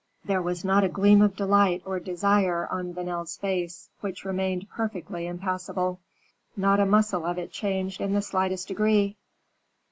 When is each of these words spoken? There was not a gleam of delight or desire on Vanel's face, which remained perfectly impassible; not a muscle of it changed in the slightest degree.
There 0.25 0.41
was 0.41 0.65
not 0.65 0.83
a 0.83 0.89
gleam 0.89 1.21
of 1.21 1.35
delight 1.35 1.83
or 1.85 1.99
desire 1.99 2.67
on 2.71 2.91
Vanel's 2.91 3.37
face, 3.37 3.91
which 3.99 4.25
remained 4.25 4.67
perfectly 4.67 5.27
impassible; 5.27 5.99
not 6.57 6.79
a 6.79 6.87
muscle 6.87 7.23
of 7.23 7.37
it 7.37 7.51
changed 7.51 8.01
in 8.01 8.13
the 8.15 8.21
slightest 8.23 8.67
degree. 8.67 9.17